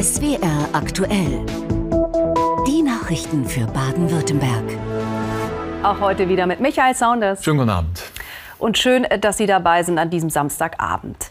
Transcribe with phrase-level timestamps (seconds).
[0.00, 1.44] SWR aktuell.
[2.66, 4.64] Die Nachrichten für Baden-Württemberg.
[5.82, 7.44] Auch heute wieder mit Michael Saunders.
[7.44, 8.02] Schönen guten Abend.
[8.58, 11.30] Und schön, dass Sie dabei sind an diesem Samstagabend.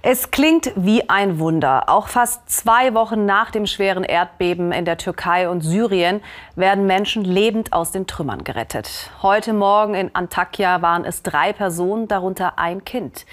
[0.00, 1.90] Es klingt wie ein Wunder.
[1.90, 6.22] Auch fast zwei Wochen nach dem schweren Erdbeben in der Türkei und Syrien
[6.56, 9.10] werden Menschen lebend aus den Trümmern gerettet.
[9.20, 13.26] Heute Morgen in Antakya waren es drei Personen, darunter ein Kind.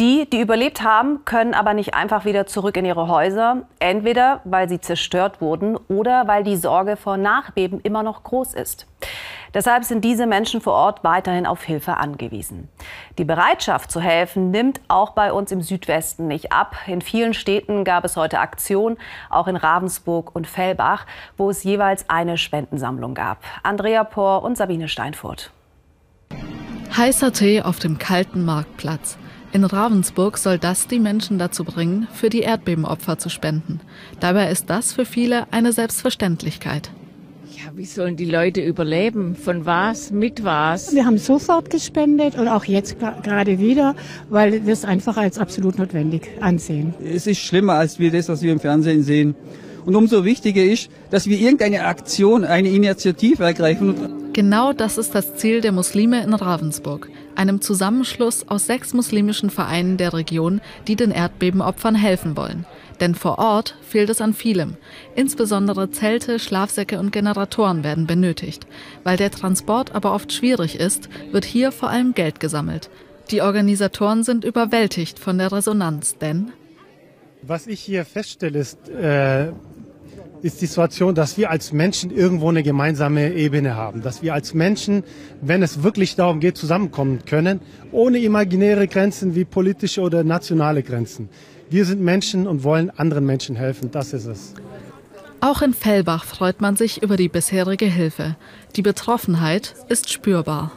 [0.00, 4.68] Die, die überlebt haben, können aber nicht einfach wieder zurück in ihre Häuser, entweder weil
[4.68, 8.88] sie zerstört wurden oder weil die Sorge vor Nachbeben immer noch groß ist.
[9.54, 12.68] Deshalb sind diese Menschen vor Ort weiterhin auf Hilfe angewiesen.
[13.18, 16.74] Die Bereitschaft zu helfen nimmt auch bei uns im Südwesten nicht ab.
[16.88, 18.96] In vielen Städten gab es heute Aktionen,
[19.30, 23.38] auch in Ravensburg und Fellbach, wo es jeweils eine Spendensammlung gab.
[23.62, 25.52] Andrea Pohr und Sabine Steinfurt.
[26.96, 29.18] Heißer Tee auf dem kalten Marktplatz.
[29.54, 33.78] In Ravensburg soll das die Menschen dazu bringen, für die Erdbebenopfer zu spenden.
[34.18, 36.90] Dabei ist das für viele eine Selbstverständlichkeit.
[37.56, 39.36] Ja, wie sollen die Leute überleben?
[39.36, 40.10] Von was?
[40.10, 40.92] Mit was?
[40.92, 43.94] Wir haben sofort gespendet und auch jetzt gerade wieder,
[44.28, 46.92] weil wir es einfach als absolut notwendig ansehen.
[47.00, 49.36] Es ist schlimmer als wir das, was wir im Fernsehen sehen.
[49.86, 54.23] Und umso wichtiger ist, dass wir irgendeine Aktion, eine Initiative ergreifen.
[54.34, 59.96] Genau das ist das Ziel der Muslime in Ravensburg, einem Zusammenschluss aus sechs muslimischen Vereinen
[59.96, 62.66] der Region, die den Erdbebenopfern helfen wollen.
[62.98, 64.76] Denn vor Ort fehlt es an vielem.
[65.14, 68.66] Insbesondere Zelte, Schlafsäcke und Generatoren werden benötigt.
[69.04, 72.90] Weil der Transport aber oft schwierig ist, wird hier vor allem Geld gesammelt.
[73.30, 76.52] Die Organisatoren sind überwältigt von der Resonanz, denn
[77.42, 79.52] was ich hier feststelle, ist, äh,
[80.44, 84.02] ist die Situation, dass wir als Menschen irgendwo eine gemeinsame Ebene haben.
[84.02, 85.02] Dass wir als Menschen,
[85.40, 87.60] wenn es wirklich darum geht, zusammenkommen können,
[87.92, 91.30] ohne imaginäre Grenzen wie politische oder nationale Grenzen.
[91.70, 93.90] Wir sind Menschen und wollen anderen Menschen helfen.
[93.90, 94.52] Das ist es.
[95.40, 98.36] Auch in Fellbach freut man sich über die bisherige Hilfe.
[98.76, 100.72] Die Betroffenheit ist spürbar.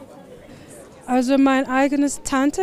[1.06, 2.62] Also meine eigene Tante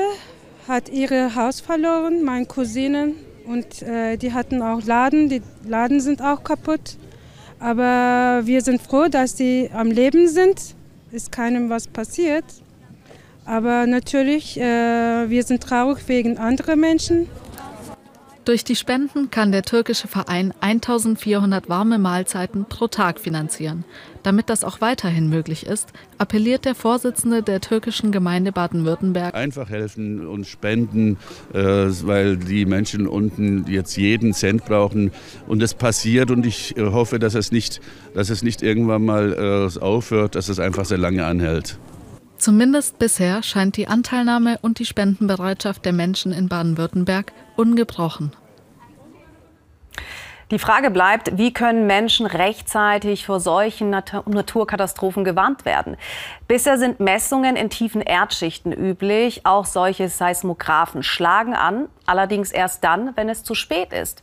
[0.66, 3.16] hat ihr Haus verloren, meine Cousinen
[3.46, 6.96] und äh, die hatten auch Laden, die Laden sind auch kaputt.
[7.60, 10.74] Aber wir sind froh, dass sie am Leben sind.
[11.12, 12.44] Ist keinem was passiert.
[13.46, 17.28] Aber natürlich, äh, wir sind traurig wegen anderer Menschen.
[18.44, 23.84] Durch die Spenden kann der türkische Verein 1400 warme Mahlzeiten pro Tag finanzieren.
[24.22, 25.88] Damit das auch weiterhin möglich ist,
[26.18, 29.34] appelliert der Vorsitzende der türkischen Gemeinde Baden-Württemberg.
[29.34, 31.16] Einfach helfen und spenden,
[31.54, 35.10] äh, weil die Menschen unten jetzt jeden Cent brauchen.
[35.46, 37.80] Und es passiert und ich äh, hoffe, dass es nicht,
[38.12, 41.78] dass es nicht irgendwann mal äh, aufhört, dass es einfach sehr lange anhält.
[42.44, 48.32] Zumindest bisher scheint die Anteilnahme und die Spendenbereitschaft der Menschen in Baden-Württemberg ungebrochen.
[50.50, 55.96] Die Frage bleibt, wie können Menschen rechtzeitig vor solchen Naturkatastrophen gewarnt werden?
[56.46, 59.46] Bisher sind Messungen in tiefen Erdschichten üblich.
[59.46, 64.20] Auch solche Seismographen schlagen an, allerdings erst dann, wenn es zu spät ist.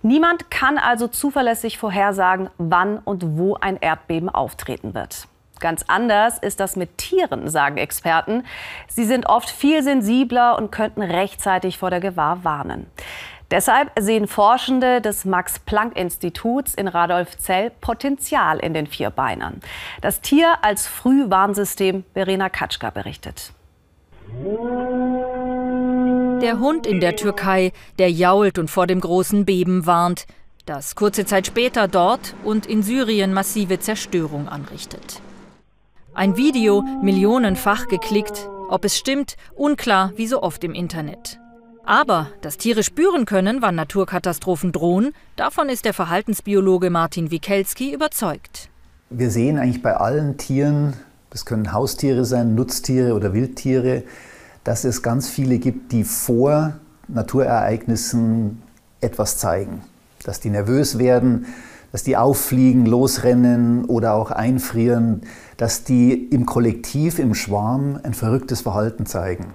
[0.00, 5.26] Niemand kann also zuverlässig vorhersagen, wann und wo ein Erdbeben auftreten wird.
[5.60, 8.44] Ganz anders ist das mit Tieren, sagen Experten.
[8.88, 12.86] Sie sind oft viel sensibler und könnten rechtzeitig vor der Gewahr warnen.
[13.50, 19.60] Deshalb sehen Forschende des Max-Planck-Instituts in Radolfzell Potenzial in den Vierbeinern.
[20.00, 23.52] Das Tier als Frühwarnsystem, Verena Katschka berichtet.
[26.42, 30.26] Der Hund in der Türkei, der jault und vor dem großen Beben warnt,
[30.66, 35.20] das kurze Zeit später dort und in Syrien massive Zerstörung anrichtet.
[36.16, 38.48] Ein Video, millionenfach geklickt.
[38.68, 41.40] Ob es stimmt, unklar wie so oft im Internet.
[41.84, 48.68] Aber dass Tiere spüren können, wann Naturkatastrophen drohen, davon ist der Verhaltensbiologe Martin Wikelski überzeugt.
[49.10, 50.92] Wir sehen eigentlich bei allen Tieren,
[51.30, 54.04] das können Haustiere sein, Nutztiere oder Wildtiere,
[54.62, 56.74] dass es ganz viele gibt, die vor
[57.08, 58.62] Naturereignissen
[59.00, 59.82] etwas zeigen.
[60.22, 61.46] Dass die nervös werden,
[61.90, 65.22] dass die auffliegen, losrennen oder auch einfrieren,
[65.56, 69.54] dass die im Kollektiv, im Schwarm ein verrücktes Verhalten zeigen.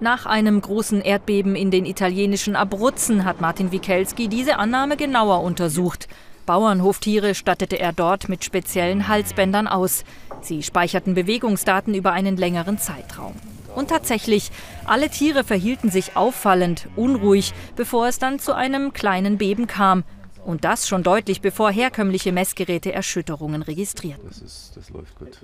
[0.00, 6.08] Nach einem großen Erdbeben in den italienischen Abruzzen hat Martin Wikelski diese Annahme genauer untersucht.
[6.46, 10.04] Bauernhoftiere stattete er dort mit speziellen Halsbändern aus.
[10.42, 13.34] Sie speicherten Bewegungsdaten über einen längeren Zeitraum.
[13.74, 14.50] Und tatsächlich,
[14.84, 20.04] alle Tiere verhielten sich auffallend, unruhig, bevor es dann zu einem kleinen Beben kam.
[20.44, 24.28] Und das schon deutlich bevor herkömmliche Messgeräte Erschütterungen registrierten.
[24.28, 25.38] Das, ist, das läuft gut.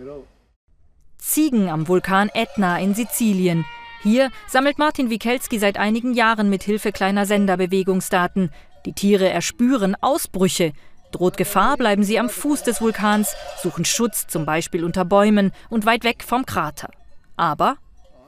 [1.18, 3.64] Ziegen am Vulkan Etna in Sizilien.
[4.02, 8.50] Hier sammelt Martin Wikelski seit einigen Jahren mit Hilfe kleiner Sender Bewegungsdaten.
[8.86, 10.72] Die Tiere erspüren Ausbrüche.
[11.12, 15.84] Droht Gefahr, bleiben sie am Fuß des Vulkans, suchen Schutz zum Beispiel unter Bäumen und
[15.84, 16.90] weit weg vom Krater.
[17.36, 17.76] Aber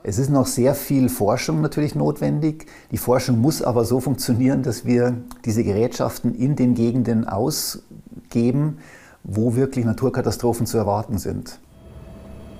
[0.03, 2.65] es ist noch sehr viel Forschung natürlich notwendig.
[2.91, 5.15] Die Forschung muss aber so funktionieren, dass wir
[5.45, 8.79] diese Gerätschaften in den Gegenden ausgeben,
[9.23, 11.59] wo wirklich Naturkatastrophen zu erwarten sind.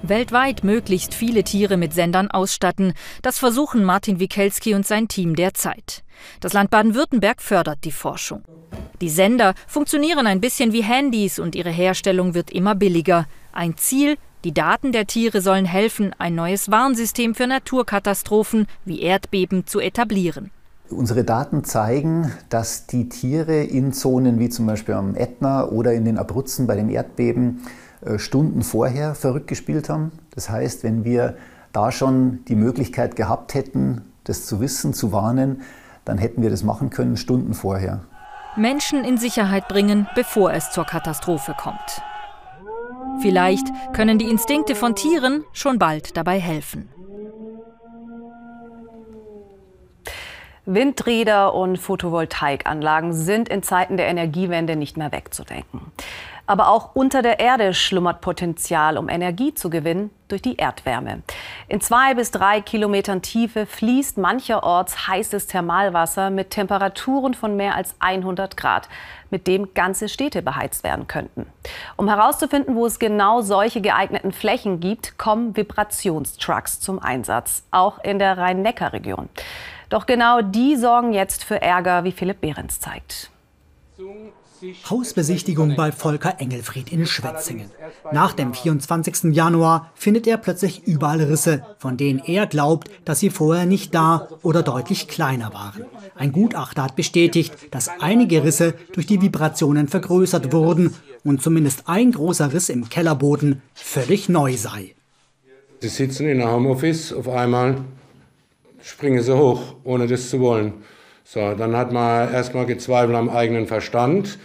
[0.03, 2.93] Weltweit möglichst viele Tiere mit Sendern ausstatten.
[3.21, 6.03] Das versuchen Martin Wikelski und sein Team derzeit.
[6.39, 8.43] Das Land Baden-Württemberg fördert die Forschung.
[9.01, 13.27] Die Sender funktionieren ein bisschen wie Handys und ihre Herstellung wird immer billiger.
[13.53, 19.65] Ein Ziel, die Daten der Tiere sollen helfen, ein neues Warnsystem für Naturkatastrophen wie Erdbeben
[19.65, 20.51] zu etablieren.
[20.89, 26.03] Unsere Daten zeigen, dass die Tiere in Zonen wie zum Beispiel am Ätna oder in
[26.05, 27.61] den Abruzzen bei dem Erdbeben
[28.01, 30.11] äh, Stunden vorher verrückt gespielt haben.
[30.35, 31.37] Das heißt, wenn wir
[31.71, 35.61] da schon die Möglichkeit gehabt hätten, das zu wissen, zu warnen,
[36.05, 38.01] dann hätten wir das machen können Stunden vorher.
[38.55, 42.03] Menschen in Sicherheit bringen, bevor es zur Katastrophe kommt.
[43.21, 46.89] Vielleicht können die Instinkte von Tieren schon bald dabei helfen.
[50.65, 55.91] Windräder und Photovoltaikanlagen sind in Zeiten der Energiewende nicht mehr wegzudenken.
[56.45, 61.21] Aber auch unter der Erde schlummert Potenzial, um Energie zu gewinnen durch die Erdwärme.
[61.69, 67.95] In zwei bis drei Kilometern Tiefe fließt mancherorts heißes Thermalwasser mit Temperaturen von mehr als
[67.99, 68.89] 100 Grad,
[69.29, 71.45] mit dem ganze Städte beheizt werden könnten.
[71.95, 78.19] Um herauszufinden, wo es genau solche geeigneten Flächen gibt, kommen Vibrationstrucks zum Einsatz, auch in
[78.19, 79.29] der Rhein-Neckar-Region.
[79.93, 83.29] Doch genau die sorgen jetzt für Ärger, wie Philipp Behrens zeigt.
[84.89, 87.69] Hausbesichtigung bei Volker Engelfried in Schwetzingen.
[88.11, 89.35] Nach dem 24.
[89.35, 94.29] Januar findet er plötzlich überall Risse, von denen er glaubt, dass sie vorher nicht da
[94.41, 95.85] oder deutlich kleiner waren.
[96.15, 102.13] Ein Gutachter hat bestätigt, dass einige Risse durch die Vibrationen vergrößert wurden und zumindest ein
[102.13, 104.95] großer Riss im Kellerboden völlig neu sei.
[105.81, 107.75] Sie sitzen in einem Homeoffice, auf einmal
[108.83, 110.73] springen sie hoch, ohne das zu wollen.
[111.23, 114.37] So, dann hat man erstmal gezweifelt am eigenen Verstand.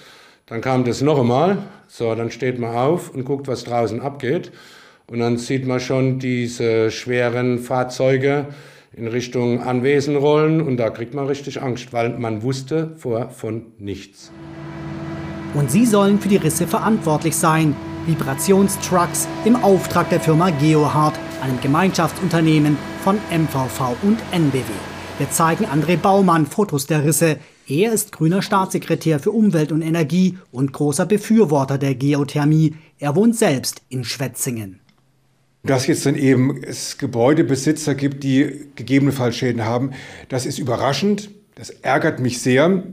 [0.46, 1.58] Dann kam das noch einmal.
[1.88, 4.52] So, dann steht man auf und guckt, was draußen abgeht.
[5.08, 8.46] Und dann sieht man schon diese schweren Fahrzeuge
[8.93, 10.61] in Richtung Anwesen rollen.
[10.61, 14.31] Und da kriegt man richtig Angst, weil man wusste vorher von nichts.
[15.55, 17.75] Und sie sollen für die Risse verantwortlich sein.
[18.08, 24.64] Vibrationstrucks im Auftrag der Firma Geohard, einem Gemeinschaftsunternehmen von MVV und NBW.
[25.19, 27.37] Wir zeigen André Baumann Fotos der Risse.
[27.66, 32.76] Er ist grüner Staatssekretär für Umwelt und Energie und großer Befürworter der Geothermie.
[32.99, 34.81] Er wohnt selbst in Schwetzingen.
[35.64, 39.90] Dass jetzt dann eben es Gebäudebesitzer gibt, die gegebenenfalls Schäden haben,
[40.31, 41.31] das ist überraschend.
[41.56, 42.84] Das ärgert mich sehr.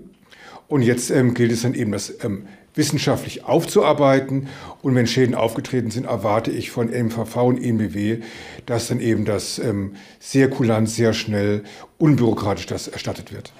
[0.68, 4.48] Und jetzt ähm, gilt es dann eben, das ähm, wissenschaftlich aufzuarbeiten.
[4.82, 8.20] Und wenn Schäden aufgetreten sind, erwarte ich von MVV und EMBW,
[8.66, 11.64] dass dann eben das ähm, sehr kulant, sehr schnell,
[11.98, 13.52] unbürokratisch das erstattet wird.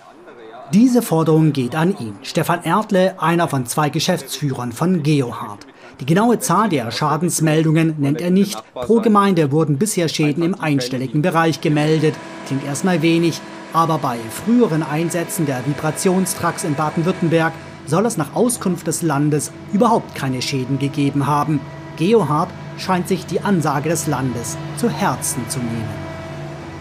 [0.74, 5.68] Diese Forderung geht an ihn, Stefan Erdle, einer von zwei Geschäftsführern von Geohard.
[6.00, 8.62] Die genaue Zahl der Schadensmeldungen nennt er nicht.
[8.74, 12.16] Pro Gemeinde wurden bisher Schäden im einstelligen Bereich gemeldet.
[12.48, 13.40] Klingt erstmal wenig,
[13.74, 17.54] aber bei früheren Einsätzen der Vibrationstracks in Baden-Württemberg
[17.86, 21.60] soll es nach Auskunft des Landes überhaupt keine Schäden gegeben haben.
[21.98, 26.06] Geohard scheint sich die Ansage des Landes zu Herzen zu nehmen.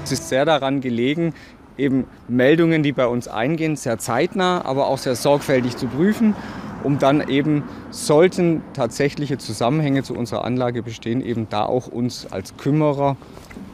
[0.04, 1.34] Es ist sehr daran gelegen,
[1.78, 6.34] eben Meldungen, die bei uns eingehen, sehr zeitnah, aber auch sehr sorgfältig zu prüfen,
[6.82, 12.56] um dann eben, sollten tatsächliche Zusammenhänge zu unserer Anlage bestehen, eben da auch uns als
[12.56, 13.16] Kümmerer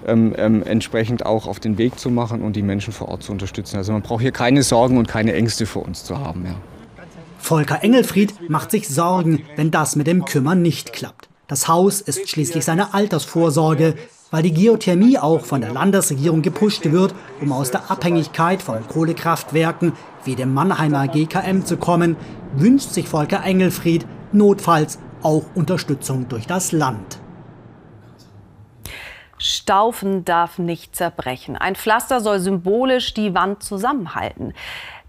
[0.07, 3.33] ähm, ähm, entsprechend auch auf den Weg zu machen und die Menschen vor Ort zu
[3.33, 3.77] unterstützen.
[3.77, 6.45] Also man braucht hier keine Sorgen und keine Ängste vor uns zu haben.
[6.47, 6.55] Ja.
[7.41, 11.29] Volker Engelfried macht sich Sorgen, wenn das mit dem Kümmern nicht klappt.
[11.49, 13.97] Das Haus ist schließlich seine Altersvorsorge,
[14.31, 19.95] weil die Geothermie auch von der Landesregierung gepusht wird, um aus der Abhängigkeit von Kohlekraftwerken
[20.25, 22.17] wie dem Mannheimer GKM zu kommen,
[22.55, 27.19] wünscht sich Volker Engelfried notfalls auch Unterstützung durch das Land.
[29.39, 31.57] Staufen darf nicht zerbrechen.
[31.57, 34.53] Ein Pflaster soll symbolisch die Wand zusammenhalten.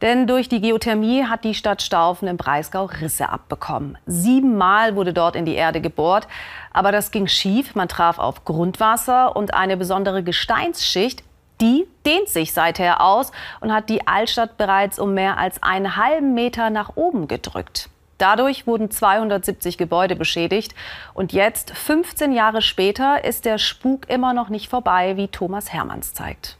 [0.01, 3.97] Denn durch die Geothermie hat die Stadt Staufen im Breisgau Risse abbekommen.
[4.07, 6.27] Siebenmal wurde dort in die Erde gebohrt.
[6.73, 7.75] Aber das ging schief.
[7.75, 11.23] Man traf auf Grundwasser und eine besondere Gesteinsschicht.
[11.61, 16.33] Die dehnt sich seither aus und hat die Altstadt bereits um mehr als einen halben
[16.33, 17.89] Meter nach oben gedrückt.
[18.17, 20.73] Dadurch wurden 270 Gebäude beschädigt.
[21.13, 26.13] Und jetzt, 15 Jahre später, ist der Spuk immer noch nicht vorbei, wie Thomas Hermanns
[26.13, 26.57] zeigt.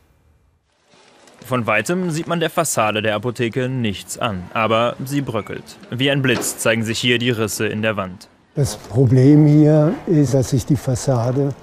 [1.45, 5.63] Von weitem sieht man der Fassade der Apotheke nichts an, aber sie bröckelt.
[5.89, 8.27] Wie ein Blitz zeigen sich hier die Risse in der Wand.
[8.55, 11.53] Das Problem hier ist, dass sich die Fassade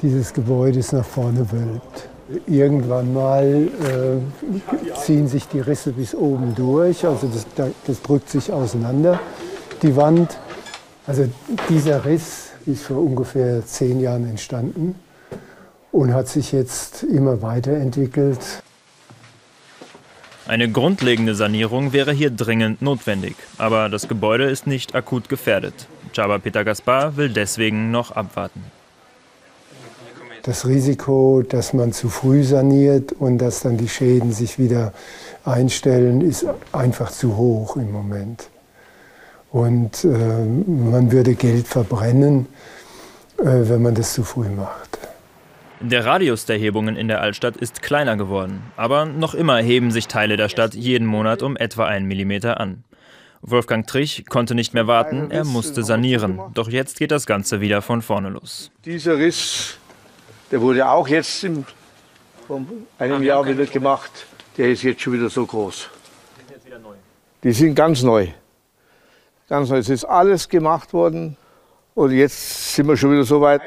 [0.00, 2.08] dieses Gebäudes nach vorne wölbt.
[2.46, 7.46] Irgendwann mal äh, ziehen sich die Risse bis oben durch, also das,
[7.86, 9.20] das drückt sich auseinander,
[9.82, 10.38] die Wand.
[11.06, 11.28] Also
[11.68, 14.94] dieser Riss ist vor ungefähr zehn Jahren entstanden
[15.90, 18.61] und hat sich jetzt immer weiterentwickelt.
[20.46, 25.86] Eine grundlegende Sanierung wäre hier dringend notwendig, aber das Gebäude ist nicht akut gefährdet.
[26.14, 28.64] Chaba Peter Gaspar will deswegen noch abwarten.
[30.42, 34.92] Das Risiko, dass man zu früh saniert und dass dann die Schäden sich wieder
[35.44, 38.48] einstellen, ist einfach zu hoch im Moment.
[39.52, 42.46] Und äh, man würde Geld verbrennen,
[43.38, 44.98] äh, wenn man das zu früh macht.
[45.84, 50.06] Der Radius der Hebungen in der Altstadt ist kleiner geworden, aber noch immer heben sich
[50.06, 52.84] Teile der Stadt jeden Monat um etwa einen Millimeter an.
[53.40, 56.40] Wolfgang Trich konnte nicht mehr warten, er musste sanieren.
[56.54, 58.70] Doch jetzt geht das Ganze wieder von vorne los.
[58.84, 59.76] Dieser Riss,
[60.52, 61.64] der wurde auch jetzt im,
[62.46, 62.64] vor
[63.00, 64.12] einem Jahr wieder gemacht.
[64.56, 65.88] Der ist jetzt schon wieder so groß.
[67.42, 68.28] Die sind ganz neu.
[69.48, 69.78] Ganz neu.
[69.78, 71.36] Es ist alles gemacht worden
[71.96, 73.62] und jetzt sind wir schon wieder so weit,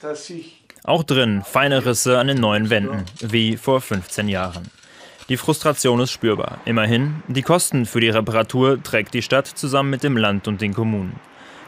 [0.00, 4.70] dass sich auch drin feine Risse an den neuen Wänden, wie vor 15 Jahren.
[5.28, 6.58] Die Frustration ist spürbar.
[6.64, 10.74] Immerhin, die Kosten für die Reparatur trägt die Stadt zusammen mit dem Land und den
[10.74, 11.20] Kommunen.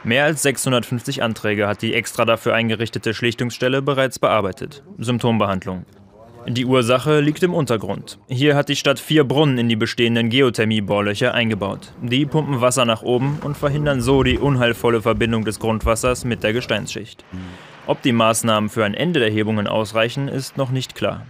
[0.05, 4.83] Mehr als 650 Anträge hat die extra dafür eingerichtete Schlichtungsstelle bereits bearbeitet.
[4.99, 5.85] Symptombehandlung.
[6.49, 8.19] Die Ursache liegt im Untergrund.
[8.27, 11.93] Hier hat die Stadt vier Brunnen in die bestehenden Geothermie-Bohrlöcher eingebaut.
[12.03, 16.53] Die pumpen Wasser nach oben und verhindern so die unheilvolle Verbindung des Grundwassers mit der
[16.53, 17.25] Gesteinsschicht.
[17.87, 21.23] Ob die Maßnahmen für ein Ende der Hebungen ausreichen, ist noch nicht klar.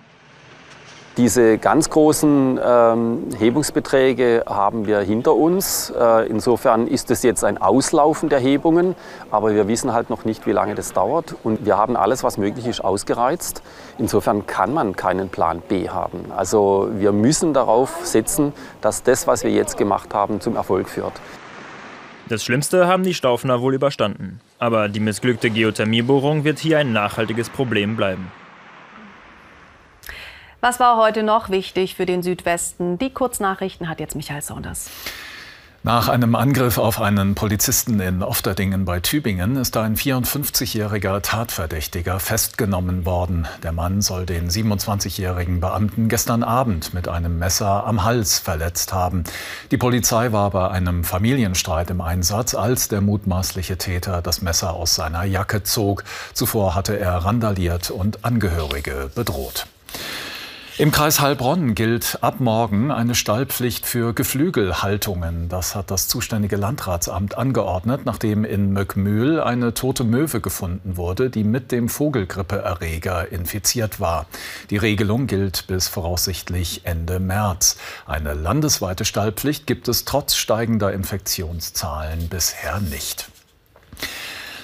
[1.19, 5.91] Diese ganz großen ähm, Hebungsbeträge haben wir hinter uns.
[5.91, 8.95] Äh, insofern ist es jetzt ein Auslaufen der Hebungen,
[9.31, 11.35] aber wir wissen halt noch nicht, wie lange das dauert.
[11.45, 13.63] Und wir haben alles, was möglich ist, ausgereizt.
[13.99, 16.33] Insofern kann man keinen Plan B haben.
[16.35, 21.13] Also wir müssen darauf setzen, dass das, was wir jetzt gemacht haben, zum Erfolg führt.
[22.33, 24.41] Das Schlimmste haben die Staufner wohl überstanden.
[24.59, 28.33] Aber die missglückte Geothermiebohrung wird hier ein nachhaltiges Problem bleiben.
[30.63, 32.97] Was war heute noch wichtig für den Südwesten?
[32.97, 34.91] Die Kurznachrichten hat jetzt Michael Saunders.
[35.85, 43.05] Nach einem Angriff auf einen Polizisten in Ofterdingen bei Tübingen ist ein 54-jähriger Tatverdächtiger festgenommen
[43.05, 43.49] worden.
[43.65, 49.25] Der Mann soll den 27-jährigen Beamten gestern Abend mit einem Messer am Hals verletzt haben.
[49.73, 54.95] Die Polizei war bei einem Familienstreit im Einsatz, als der mutmaßliche Täter das Messer aus
[54.95, 56.05] seiner Jacke zog.
[56.33, 59.67] Zuvor hatte er randaliert und Angehörige bedroht.
[60.79, 65.51] Im Kreis Heilbronn gilt ab morgen eine Stallpflicht für Geflügelhaltungen.
[65.51, 71.45] Das hat das zuständige Landratsamt angeordnet, nachdem in Möckmühl eine tote Möwe gefunden wurde, die
[71.45, 74.25] mit dem Vogelgrippeerreger infiziert war.
[74.71, 77.77] Die Regelung gilt bis voraussichtlich Ende März.
[78.07, 83.32] Eine landesweite Stallpflicht gibt es trotz steigender Infektionszahlen bisher nicht.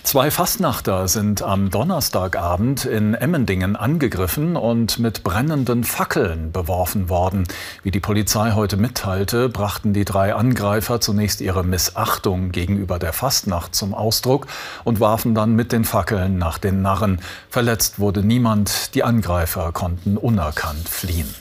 [0.09, 7.47] Zwei Fastnachter sind am Donnerstagabend in Emmendingen angegriffen und mit brennenden Fackeln beworfen worden.
[7.83, 13.75] Wie die Polizei heute mitteilte, brachten die drei Angreifer zunächst ihre Missachtung gegenüber der Fastnacht
[13.75, 14.47] zum Ausdruck
[14.83, 17.21] und warfen dann mit den Fackeln nach den Narren.
[17.51, 21.35] Verletzt wurde niemand, die Angreifer konnten unerkannt fliehen.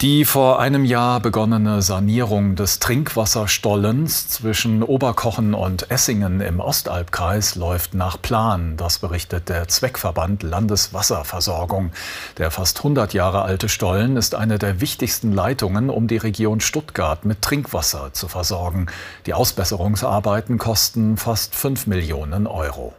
[0.00, 7.94] Die vor einem Jahr begonnene Sanierung des Trinkwasserstollens zwischen Oberkochen und Essingen im Ostalbkreis läuft
[7.94, 8.76] nach Plan.
[8.76, 11.90] Das berichtet der Zweckverband Landeswasserversorgung.
[12.36, 17.24] Der fast 100 Jahre alte Stollen ist eine der wichtigsten Leitungen, um die Region Stuttgart
[17.24, 18.86] mit Trinkwasser zu versorgen.
[19.26, 22.94] Die Ausbesserungsarbeiten kosten fast 5 Millionen Euro.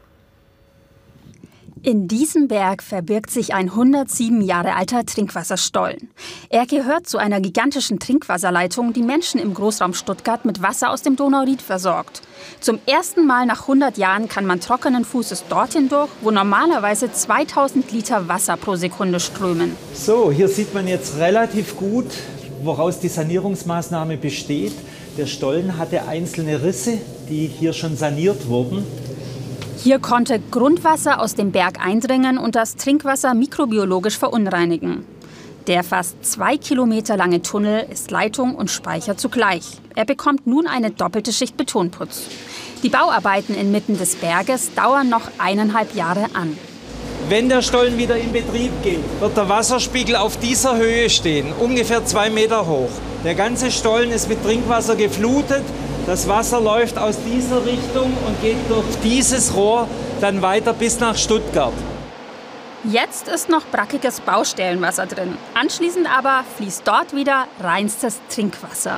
[1.81, 6.09] In diesem Berg verbirgt sich ein 107 Jahre alter Trinkwasserstollen.
[6.49, 11.15] Er gehört zu einer gigantischen Trinkwasserleitung, die Menschen im Großraum Stuttgart mit Wasser aus dem
[11.15, 12.21] Donauried versorgt.
[12.59, 17.89] Zum ersten Mal nach 100 Jahren kann man trockenen Fußes dorthin durch, wo normalerweise 2000
[17.93, 19.77] Liter Wasser pro Sekunde strömen.
[19.93, 22.07] So, hier sieht man jetzt relativ gut,
[22.61, 24.73] woraus die Sanierungsmaßnahme besteht.
[25.17, 26.97] Der Stollen hatte einzelne Risse,
[27.29, 28.85] die hier schon saniert wurden.
[29.81, 35.05] Hier konnte Grundwasser aus dem Berg eindringen und das Trinkwasser mikrobiologisch verunreinigen.
[35.67, 39.63] Der fast zwei Kilometer lange Tunnel ist Leitung und Speicher zugleich.
[39.95, 42.23] Er bekommt nun eine doppelte Schicht Betonputz.
[42.83, 46.57] Die Bauarbeiten inmitten des Berges dauern noch eineinhalb Jahre an.
[47.29, 52.03] Wenn der Stollen wieder in Betrieb geht, wird der Wasserspiegel auf dieser Höhe stehen, ungefähr
[52.03, 52.89] zwei Meter hoch.
[53.23, 55.63] Der ganze Stollen ist mit Trinkwasser geflutet.
[56.09, 59.87] Das Wasser läuft aus dieser Richtung und geht durch dieses Rohr
[60.19, 61.71] dann weiter bis nach Stuttgart.
[62.83, 65.37] Jetzt ist noch brackiges Baustellenwasser drin.
[65.53, 68.97] Anschließend aber fließt dort wieder reinstes Trinkwasser.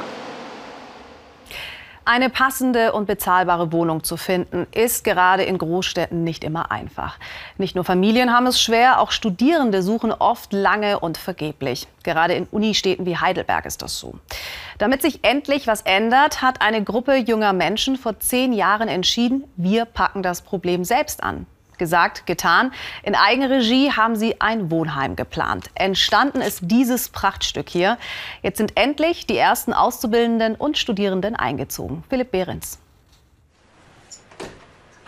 [2.14, 7.18] Eine passende und bezahlbare Wohnung zu finden, ist gerade in Großstädten nicht immer einfach.
[7.58, 11.88] Nicht nur Familien haben es schwer, auch Studierende suchen oft lange und vergeblich.
[12.04, 14.16] Gerade in Unistädten wie Heidelberg ist das so.
[14.78, 19.86] Damit sich endlich was ändert, hat eine Gruppe junger Menschen vor zehn Jahren entschieden, wir
[19.86, 21.46] packen das Problem selbst an.
[21.82, 22.72] Gesagt, getan.
[23.02, 25.72] In Eigenregie haben sie ein Wohnheim geplant.
[25.74, 27.98] Entstanden ist dieses Prachtstück hier.
[28.44, 32.04] Jetzt sind endlich die ersten Auszubildenden und Studierenden eingezogen.
[32.08, 32.78] Philipp Behrens.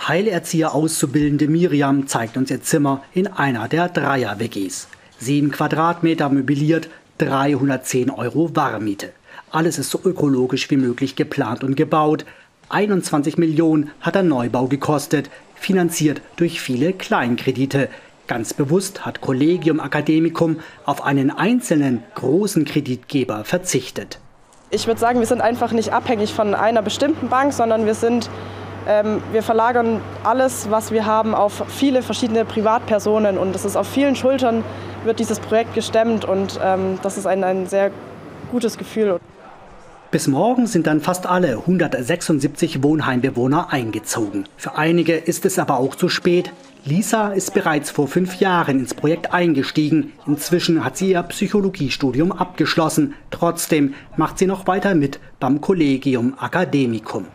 [0.08, 4.88] Heilerzieher-Auszubildende Miriam zeigt uns ihr Zimmer in einer der Dreier-WGs.
[5.20, 6.90] Sieben Quadratmeter möbliert,
[7.20, 9.12] 310 Euro Warmmiete.
[9.52, 12.26] Alles ist so ökologisch wie möglich geplant und gebaut.
[12.70, 15.30] 21 Millionen hat der Neubau gekostet
[15.64, 17.90] finanziert durch viele Kleinkredite.
[18.28, 24.20] Ganz bewusst hat Collegium Academicum auf einen einzelnen großen Kreditgeber verzichtet.
[24.70, 28.30] Ich würde sagen, wir sind einfach nicht abhängig von einer bestimmten Bank, sondern wir sind
[28.88, 33.88] ähm, wir verlagern alles, was wir haben, auf viele verschiedene Privatpersonen und das ist auf
[33.88, 34.64] vielen Schultern
[35.06, 37.92] wird dieses Projekt gestemmt und ähm, das ist ein, ein sehr
[38.52, 39.20] gutes Gefühl.
[40.14, 44.48] Bis morgen sind dann fast alle 176 Wohnheimbewohner eingezogen.
[44.58, 46.54] Für einige ist es aber auch zu spät.
[46.86, 50.14] Lisa ist bereits vor fünf Jahren ins Projekt eingestiegen.
[50.28, 53.16] Inzwischen hat sie ihr Psychologiestudium abgeschlossen.
[53.32, 57.26] Trotzdem macht sie noch weiter mit beim Collegium Academicum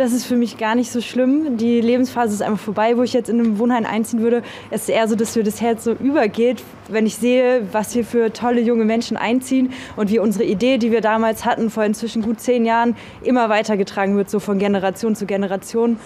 [0.00, 1.58] das ist für mich gar nicht so schlimm.
[1.58, 4.42] Die Lebensphase ist einfach vorbei, wo ich jetzt in einem Wohnheim einziehen würde.
[4.70, 8.04] Es ist eher so, dass mir das Herz so übergeht, wenn ich sehe, was hier
[8.04, 12.22] für tolle junge Menschen einziehen und wie unsere Idee, die wir damals hatten, vor inzwischen
[12.22, 15.98] gut zehn Jahren, immer weitergetragen wird, so von Generation zu Generation.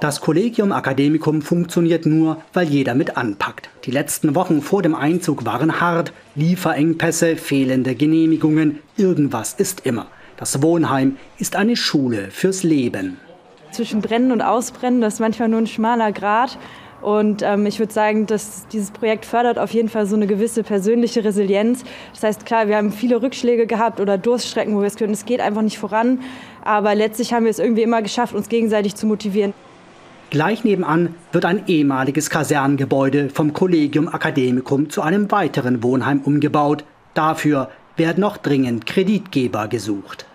[0.00, 3.68] Das Collegium Academicum funktioniert nur, weil jeder mit anpackt.
[3.84, 6.12] Die letzten Wochen vor dem Einzug waren hart.
[6.36, 10.06] Lieferengpässe, fehlende Genehmigungen, irgendwas ist immer.
[10.36, 13.18] Das Wohnheim ist eine Schule fürs Leben.
[13.70, 16.58] Zwischen Brennen und Ausbrennen, das ist manchmal nur ein schmaler Grat.
[17.02, 20.62] Und ähm, ich würde sagen, dass dieses Projekt fördert auf jeden Fall so eine gewisse
[20.62, 21.84] persönliche Resilienz.
[22.14, 25.12] Das heißt, klar, wir haben viele Rückschläge gehabt oder Durststrecken, wo wir es können.
[25.12, 26.20] Es geht einfach nicht voran.
[26.64, 29.52] Aber letztlich haben wir es irgendwie immer geschafft, uns gegenseitig zu motivieren.
[30.30, 36.84] Gleich nebenan wird ein ehemaliges Kasernengebäude vom Collegium Academicum zu einem weiteren Wohnheim umgebaut.
[37.14, 40.26] Dafür werden noch dringend Kreditgeber gesucht.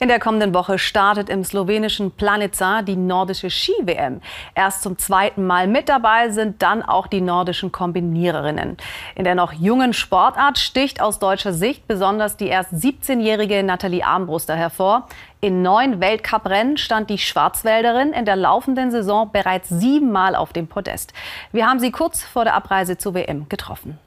[0.00, 4.20] In der kommenden Woche startet im slowenischen Planica die nordische Ski-WM.
[4.54, 8.76] Erst zum zweiten Mal mit dabei sind dann auch die nordischen Kombiniererinnen.
[9.14, 14.56] In der noch jungen Sportart sticht aus deutscher Sicht besonders die erst 17-jährige Nathalie Armbruster
[14.56, 15.06] hervor.
[15.40, 21.14] In neun Weltcuprennen stand die Schwarzwälderin in der laufenden Saison bereits siebenmal auf dem Podest.
[21.52, 23.98] Wir haben sie kurz vor der Abreise zur WM getroffen.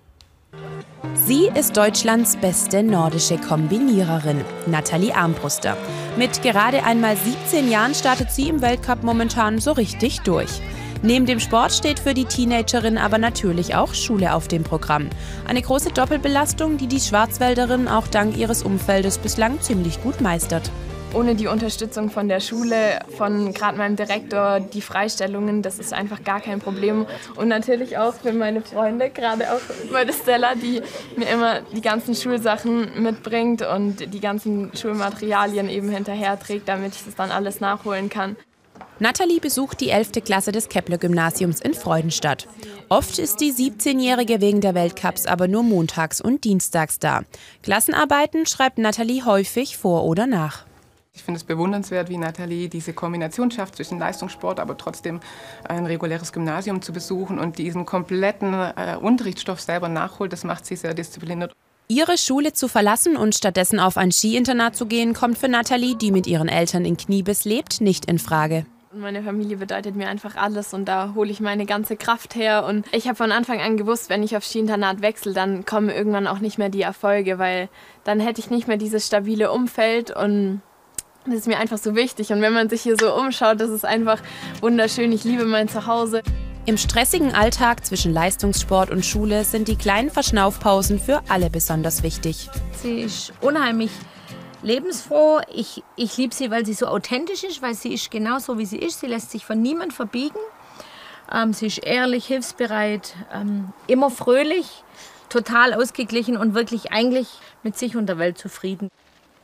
[1.14, 5.76] Sie ist Deutschlands beste nordische Kombiniererin, Nathalie Armbruster.
[6.18, 10.62] Mit gerade einmal 17 Jahren startet sie im Weltcup momentan so richtig durch.
[11.04, 15.10] Neben dem Sport steht für die Teenagerin aber natürlich auch Schule auf dem Programm.
[15.48, 20.72] Eine große Doppelbelastung, die die Schwarzwälderin auch dank ihres Umfeldes bislang ziemlich gut meistert
[21.14, 26.24] ohne die Unterstützung von der Schule, von gerade meinem Direktor, die Freistellungen, das ist einfach
[26.24, 27.06] gar kein Problem.
[27.36, 30.82] Und natürlich auch für meine Freunde, gerade auch meine Stella, die
[31.16, 37.04] mir immer die ganzen Schulsachen mitbringt und die ganzen Schulmaterialien eben hinterher trägt, damit ich
[37.06, 38.36] das dann alles nachholen kann.
[39.00, 40.24] Nathalie besucht die 11.
[40.26, 42.48] Klasse des Kepler-Gymnasiums in Freudenstadt.
[42.90, 47.22] Oft ist die 17-Jährige wegen der Weltcups aber nur montags und dienstags da.
[47.64, 50.67] Klassenarbeiten schreibt Nathalie häufig vor oder nach.
[51.18, 55.20] Ich finde es bewundernswert, wie Nathalie diese Kombination schafft zwischen Leistungssport, aber trotzdem
[55.68, 60.32] ein reguläres Gymnasium zu besuchen und diesen kompletten äh, Unterrichtsstoff selber nachholt.
[60.32, 61.54] Das macht sie sehr diszipliniert.
[61.88, 66.12] Ihre Schule zu verlassen und stattdessen auf ein Skiinternat zu gehen, kommt für Nathalie, die
[66.12, 68.68] mit ihren Eltern in Kniebis lebt, nicht in Frage.
[68.94, 72.64] Meine Familie bedeutet mir einfach alles und da hole ich meine ganze Kraft her.
[72.64, 76.28] Und ich habe von Anfang an gewusst, wenn ich auf Skiinternat wechsle, dann kommen irgendwann
[76.28, 77.70] auch nicht mehr die Erfolge, weil
[78.04, 80.62] dann hätte ich nicht mehr dieses stabile Umfeld und
[81.32, 82.32] das ist mir einfach so wichtig.
[82.32, 84.22] Und wenn man sich hier so umschaut, das ist einfach
[84.62, 85.12] wunderschön.
[85.12, 86.22] Ich liebe mein Zuhause.
[86.66, 92.50] Im stressigen Alltag zwischen Leistungssport und Schule sind die kleinen Verschnaufpausen für alle besonders wichtig.
[92.82, 93.92] Sie ist unheimlich
[94.64, 95.40] lebensfroh.
[95.54, 98.66] Ich, ich liebe sie, weil sie so authentisch ist, weil sie ist genau so, wie
[98.66, 99.00] sie ist.
[99.00, 100.40] Sie lässt sich von niemand verbiegen.
[101.34, 104.84] Ähm, sie ist ehrlich, hilfsbereit, ähm, immer fröhlich,
[105.30, 107.28] total ausgeglichen und wirklich eigentlich
[107.64, 108.90] mit sich und der Welt zufrieden.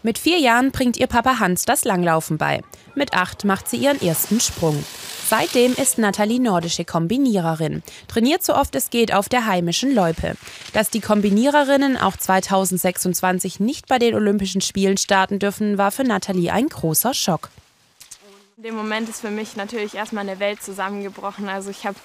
[0.05, 2.61] Mit vier Jahren bringt ihr Papa Hans das Langlaufen bei.
[2.93, 4.83] Mit acht macht sie ihren ersten Sprung.
[5.29, 7.81] Seitdem ist Nathalie nordische Kombiniererin.
[8.09, 10.35] Trainiert so oft es geht auf der heimischen Loipe.
[10.73, 16.51] Dass die Kombiniererinnen auch 2026 nicht bei den Olympischen Spielen starten dürfen, war für Nathalie
[16.51, 17.49] ein großer Schock.
[18.63, 21.49] In dem Moment ist für mich natürlich erstmal eine Welt zusammengebrochen.
[21.49, 21.97] Also ich habe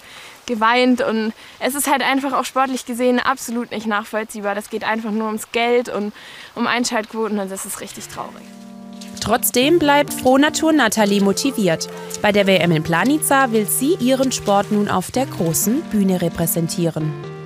[0.45, 4.55] geweint und es ist halt einfach auch sportlich gesehen absolut nicht nachvollziehbar.
[4.55, 6.11] Das geht einfach nur ums Geld und
[6.55, 8.43] um Einschaltquoten und das ist richtig traurig.
[9.21, 11.87] Trotzdem bleibt Frohnatur Nathalie motiviert.
[12.21, 17.38] Bei der WM in Planica will sie ihren Sport nun auf der großen Bühne repräsentieren.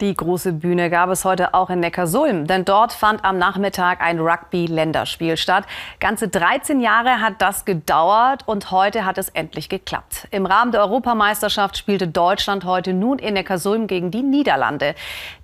[0.00, 4.18] Die große Bühne gab es heute auch in Neckarsulm, denn dort fand am Nachmittag ein
[4.18, 5.64] Rugby-Länderspiel statt.
[6.00, 10.26] Ganze 13 Jahre hat das gedauert und heute hat es endlich geklappt.
[10.30, 14.94] Im Rahmen der Europameisterschaft spielte Deutschland heute nun in Neckarsulm gegen die Niederlande.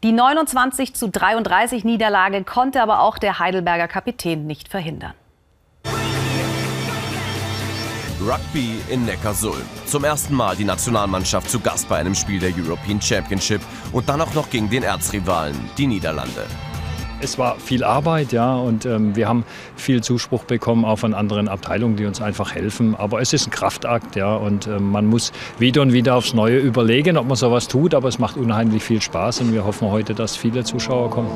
[0.03, 5.13] Die 29 zu 33 Niederlage konnte aber auch der Heidelberger Kapitän nicht verhindern.
[8.27, 9.55] Rugby in Neckarsulm.
[9.87, 13.61] Zum ersten Mal die Nationalmannschaft zu Gast bei einem Spiel der European Championship
[13.93, 16.45] und dann auch noch gegen den Erzrivalen, die Niederlande.
[17.21, 19.45] Es war viel Arbeit, ja, und ähm, wir haben
[19.77, 22.95] viel Zuspruch bekommen, auch von anderen Abteilungen, die uns einfach helfen.
[22.95, 26.59] Aber es ist ein Kraftakt, ja, und ähm, man muss wieder und wieder aufs Neue
[26.59, 27.95] überlegen, ob man sowas tut.
[27.95, 31.31] Aber es macht unheimlich viel Spaß und wir hoffen heute, dass viele Zuschauer kommen.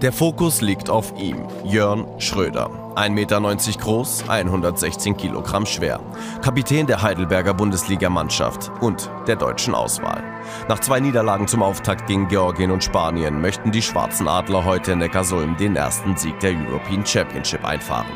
[0.00, 2.70] Der Fokus liegt auf ihm, Jörn Schröder.
[2.96, 3.40] 1,90 Meter
[3.78, 6.00] groß, 116 Kilogramm schwer.
[6.42, 10.22] Kapitän der Heidelberger Bundesligamannschaft und der deutschen Auswahl.
[10.68, 14.98] Nach zwei Niederlagen zum Auftakt gegen Georgien und Spanien möchten die Schwarzen Adler heute in
[14.98, 18.06] Neckarsulm den ersten Sieg der European Championship einfahren.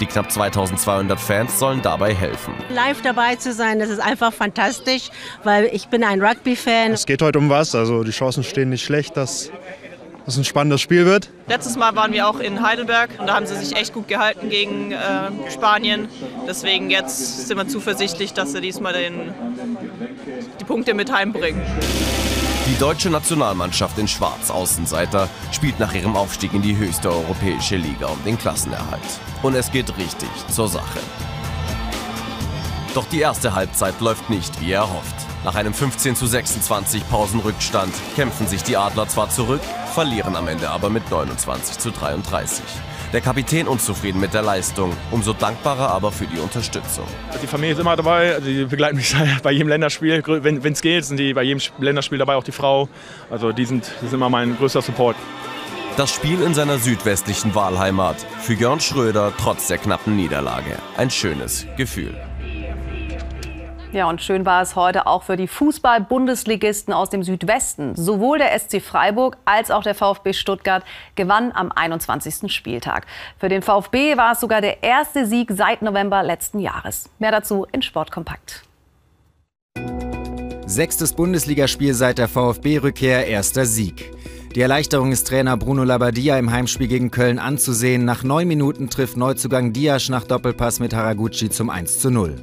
[0.00, 2.54] Die knapp 2200 Fans sollen dabei helfen.
[2.70, 5.10] Live dabei zu sein, das ist einfach fantastisch,
[5.44, 6.92] weil ich bin ein Rugby-Fan.
[6.92, 9.50] Es geht heute um was, also die Chancen stehen nicht schlecht, dass
[10.30, 11.30] es ein spannendes Spiel wird.
[11.46, 14.48] Letztes Mal waren wir auch in Heidelberg und da haben sie sich echt gut gehalten
[14.48, 14.96] gegen äh,
[15.52, 16.08] Spanien.
[16.46, 19.34] Deswegen jetzt sind wir zuversichtlich, dass sie diesmal den,
[20.58, 21.60] die Punkte mit heimbringen.
[22.66, 28.06] Die deutsche Nationalmannschaft in Schwarz Außenseiter spielt nach ihrem Aufstieg in die höchste europäische Liga
[28.06, 29.02] um den Klassenerhalt.
[29.42, 31.00] Und es geht richtig zur Sache.
[32.94, 35.14] Doch die erste Halbzeit läuft nicht wie erhofft.
[35.44, 40.70] Nach einem 15 zu 26 Pausenrückstand kämpfen sich die Adler zwar zurück, verlieren am Ende
[40.70, 42.64] aber mit 29 zu 33.
[43.12, 47.04] Der Kapitän unzufrieden mit der Leistung, umso dankbarer aber für die Unterstützung.
[47.42, 50.22] Die Familie ist immer dabei, also die begleiten mich bei jedem Länderspiel.
[50.24, 52.88] Wenn es geht, sind die bei jedem Länderspiel dabei, auch die Frau.
[53.28, 55.16] Also die sind, die sind immer mein größter Support.
[55.96, 58.16] Das Spiel in seiner südwestlichen Wahlheimat.
[58.40, 60.78] Für Jörn Schröder trotz der knappen Niederlage.
[60.96, 62.16] Ein schönes Gefühl.
[63.92, 67.96] Ja, und schön war es heute auch für die Fußball-Bundesligisten aus dem Südwesten.
[67.96, 70.84] Sowohl der SC Freiburg als auch der VfB Stuttgart
[71.16, 72.52] gewannen am 21.
[72.52, 73.06] Spieltag.
[73.36, 77.10] Für den VfB war es sogar der erste Sieg seit November letzten Jahres.
[77.18, 78.62] Mehr dazu in Sportkompakt.
[80.66, 84.12] Sechstes Bundesligaspiel seit der VfB-Rückkehr, erster Sieg.
[84.56, 88.04] Die Erleichterung ist Trainer Bruno Labbadia im Heimspiel gegen Köln anzusehen.
[88.04, 92.34] Nach neun Minuten trifft Neuzugang Diasch nach Doppelpass mit Haraguchi zum 1 zu 0.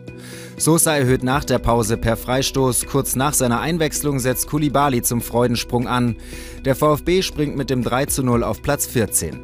[0.56, 2.86] Sosa erhöht nach der Pause per Freistoß.
[2.86, 6.16] Kurz nach seiner Einwechslung setzt Kulibali zum Freudensprung an.
[6.64, 9.42] Der VfB springt mit dem 3 zu 0 auf Platz 14.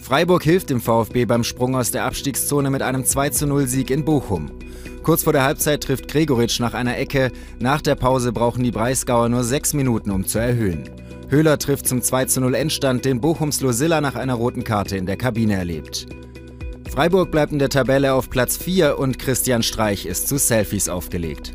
[0.00, 3.90] Freiburg hilft dem VfB beim Sprung aus der Abstiegszone mit einem 2 zu 0 Sieg
[3.90, 4.50] in Bochum.
[5.02, 7.32] Kurz vor der Halbzeit trifft Gregoritsch nach einer Ecke.
[7.58, 10.90] Nach der Pause brauchen die Breisgauer nur sechs Minuten, um zu erhöhen.
[11.28, 15.06] Höhler trifft zum 2 zu 0 Endstand, den Bochums Losilla nach einer roten Karte in
[15.06, 16.06] der Kabine erlebt.
[16.90, 21.54] Freiburg bleibt in der Tabelle auf Platz 4 und Christian Streich ist zu Selfies aufgelegt.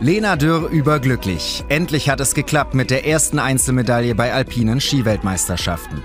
[0.00, 1.64] Lena Dürr überglücklich.
[1.68, 6.02] Endlich hat es geklappt mit der ersten Einzelmedaille bei alpinen Skiweltmeisterschaften.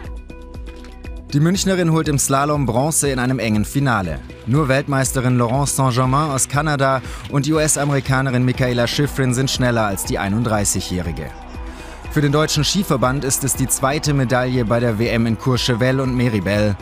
[1.31, 4.19] Die Münchnerin holt im Slalom Bronze in einem engen Finale.
[4.47, 10.19] Nur Weltmeisterin Laurence Saint-Germain aus Kanada und die US-Amerikanerin Michaela Schifrin sind schneller als die
[10.19, 11.27] 31-Jährige.
[12.09, 16.15] Für den deutschen Skiverband ist es die zweite Medaille bei der WM in Courchevel und
[16.15, 16.75] Meribel.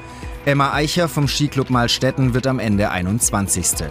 [0.46, 3.90] Emma Eicher vom Skiclub Malstetten wird am Ende 21.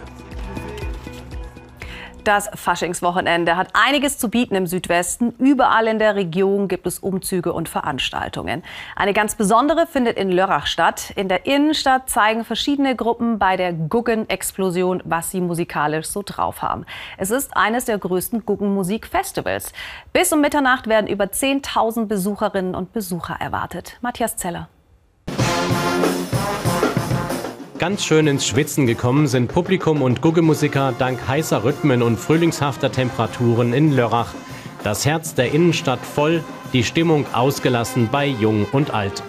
[2.26, 5.32] Das Faschingswochenende hat einiges zu bieten im Südwesten.
[5.38, 8.64] Überall in der Region gibt es Umzüge und Veranstaltungen.
[8.96, 11.12] Eine ganz besondere findet in Lörrach statt.
[11.14, 16.84] In der Innenstadt zeigen verschiedene Gruppen bei der Guggen-Explosion, was sie musikalisch so drauf haben.
[17.16, 19.72] Es ist eines der größten Guggen-Musik-Festivals.
[20.12, 23.98] Bis um Mitternacht werden über 10.000 Besucherinnen und Besucher erwartet.
[24.00, 24.68] Matthias Zeller.
[27.78, 33.74] Ganz schön ins Schwitzen gekommen sind Publikum und Guggemusiker dank heißer Rhythmen und frühlingshafter Temperaturen
[33.74, 34.32] in Lörrach.
[34.82, 39.22] Das Herz der Innenstadt voll, die Stimmung ausgelassen bei Jung und Alt.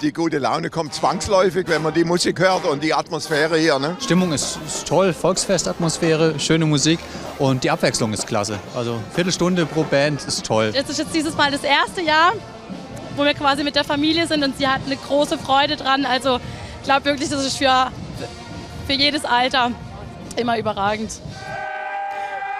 [0.00, 3.80] Die gute Laune kommt zwangsläufig, wenn man die Musik hört und die Atmosphäre hier.
[3.80, 3.96] Ne?
[4.00, 7.00] Stimmung ist, ist toll, Volksfestatmosphäre, schöne Musik
[7.40, 8.60] und die Abwechslung ist klasse.
[8.76, 10.72] Also Viertelstunde pro Band ist toll.
[10.72, 12.32] Es ist jetzt dieses Mal das erste Jahr,
[13.16, 16.06] wo wir quasi mit der Familie sind und sie hat eine große Freude dran.
[16.06, 16.38] Also
[16.80, 17.90] ich glaube wirklich, das ist für,
[18.86, 19.72] für jedes Alter
[20.36, 21.20] immer überragend.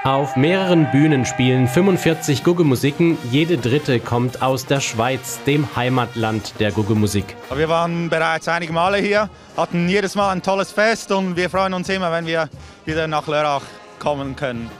[0.02, 3.18] Auf mehreren Bühnen spielen 45 Guggemusiken.
[3.30, 7.36] Jede dritte kommt aus der Schweiz, dem Heimatland der Guggemusik.
[7.54, 9.28] Wir waren bereits einige Male hier,
[9.58, 12.48] hatten jedes Mal ein tolles Fest und wir freuen uns immer, wenn wir
[12.86, 13.62] wieder nach Lörrach
[13.98, 14.70] kommen können.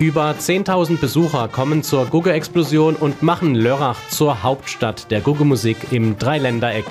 [0.00, 6.84] Über 10.000 Besucher kommen zur Gugge-Explosion und machen Lörrach zur Hauptstadt der Guggemusik im Dreiländereck.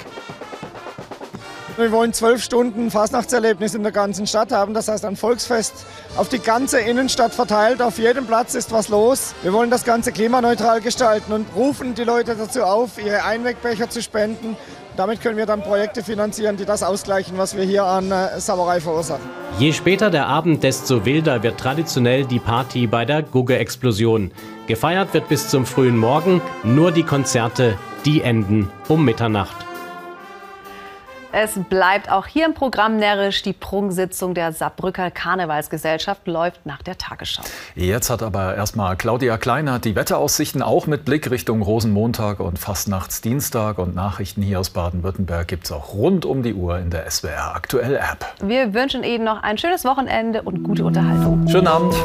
[1.78, 4.74] Wir wollen zwölf Stunden Fastnachtserlebnis in der ganzen Stadt haben.
[4.74, 5.86] Das heißt ein Volksfest
[6.16, 7.82] auf die ganze Innenstadt verteilt.
[7.82, 9.36] Auf jedem Platz ist was los.
[9.44, 14.02] Wir wollen das Ganze klimaneutral gestalten und rufen die Leute dazu auf, ihre Einwegbecher zu
[14.02, 14.56] spenden.
[14.96, 18.80] Damit können wir dann Projekte finanzieren, die das ausgleichen, was wir hier an äh, Sauerei
[18.80, 19.30] verursachen.
[19.60, 24.32] Je später der Abend, desto wilder wird traditionell die Party bei der Gugge-Explosion.
[24.68, 29.65] Gefeiert wird bis zum frühen Morgen, nur die Konzerte, die enden um Mitternacht.
[31.38, 33.42] Es bleibt auch hier im Programm närrisch.
[33.42, 37.44] Die Prunksitzung der Saarbrücker Karnevalsgesellschaft läuft nach der Tagesschau.
[37.76, 43.80] Jetzt hat aber erstmal Claudia Kleinert die Wetteraussichten auch mit Blick Richtung Rosenmontag und Fastnachtsdienstag.
[43.80, 47.54] Und Nachrichten hier aus Baden-Württemberg gibt es auch rund um die Uhr in der SWR
[47.54, 48.34] Aktuell App.
[48.42, 51.46] Wir wünschen Ihnen noch ein schönes Wochenende und gute Unterhaltung.
[51.50, 51.96] Schönen Abend.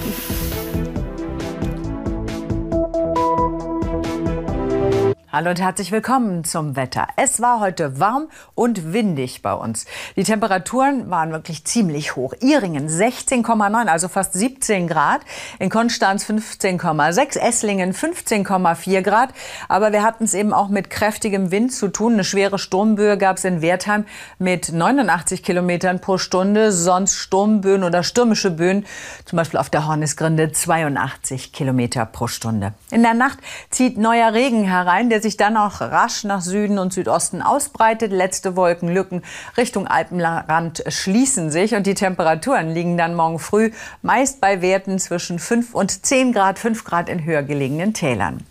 [5.33, 7.07] Hallo und herzlich willkommen zum Wetter.
[7.15, 9.87] Es war heute warm und windig bei uns.
[10.17, 12.35] Die Temperaturen waren wirklich ziemlich hoch.
[12.41, 15.21] Iringen 16,9, also fast 17 Grad.
[15.61, 19.31] In Konstanz 15,6, Esslingen 15,4 Grad.
[19.69, 22.15] Aber wir hatten es eben auch mit kräftigem Wind zu tun.
[22.15, 24.07] Eine schwere Sturmböe gab es in Wertheim
[24.41, 26.73] mit 89 Kilometern pro Stunde.
[26.73, 28.85] Sonst Sturmböen oder stürmische Böen,
[29.27, 32.75] zum Beispiel auf der Hornisgrinde 82 Kilometer pro Stunde.
[32.91, 33.39] In der Nacht
[33.71, 38.13] zieht neuer Regen herein, der sich dann auch rasch nach Süden und Südosten ausbreitet.
[38.13, 39.23] Letzte Wolkenlücken
[39.57, 43.71] Richtung Alpenrand schließen sich und die Temperaturen liegen dann morgen früh
[44.03, 48.45] meist bei Werten zwischen 5 und 10 Grad, 5 Grad in höher gelegenen Tälern.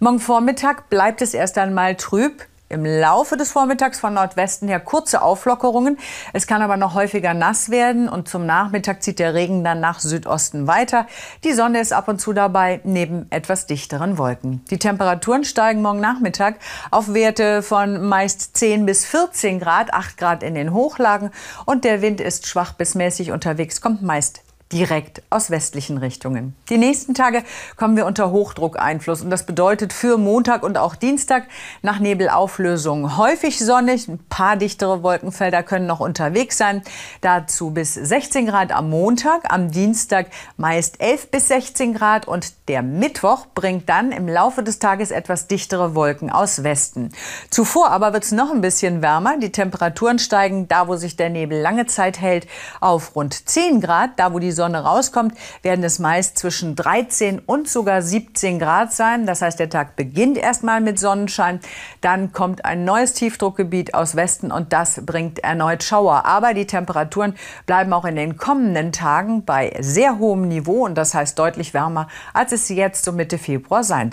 [0.00, 2.46] Morgen Vormittag bleibt es erst einmal trüb.
[2.70, 5.98] Im Laufe des Vormittags von Nordwesten her kurze Auflockerungen.
[6.32, 10.00] Es kann aber noch häufiger nass werden und zum Nachmittag zieht der Regen dann nach
[10.00, 11.06] Südosten weiter.
[11.44, 14.64] Die Sonne ist ab und zu dabei, neben etwas dichteren Wolken.
[14.70, 16.56] Die Temperaturen steigen morgen Nachmittag
[16.90, 21.32] auf Werte von meist 10 bis 14 Grad, 8 Grad in den Hochlagen
[21.66, 24.43] und der Wind ist schwach bis mäßig unterwegs, kommt meist
[24.74, 26.56] direkt aus westlichen Richtungen.
[26.68, 27.44] Die nächsten Tage
[27.76, 31.44] kommen wir unter Hochdruckeinfluss und das bedeutet für Montag und auch Dienstag
[31.82, 34.08] nach Nebelauflösung häufig sonnig.
[34.08, 36.82] Ein paar dichtere Wolkenfelder können noch unterwegs sein.
[37.20, 42.82] Dazu bis 16 Grad am Montag, am Dienstag meist 11 bis 16 Grad und der
[42.82, 47.12] Mittwoch bringt dann im Laufe des Tages etwas dichtere Wolken aus Westen.
[47.48, 49.36] Zuvor aber wird es noch ein bisschen wärmer.
[49.38, 52.48] Die Temperaturen steigen da, wo sich der Nebel lange Zeit hält,
[52.80, 54.10] auf rund 10 Grad.
[54.16, 59.26] Da, wo die Sonne rauskommt, werden es meist zwischen 13 und sogar 17 Grad sein.
[59.26, 61.58] Das heißt, der Tag beginnt erstmal mit Sonnenschein.
[62.00, 66.24] Dann kommt ein neues Tiefdruckgebiet aus Westen und das bringt erneut Schauer.
[66.24, 67.34] Aber die Temperaturen
[67.66, 72.06] bleiben auch in den kommenden Tagen bei sehr hohem Niveau und das heißt deutlich wärmer,
[72.32, 74.12] als es jetzt so Mitte Februar sein soll.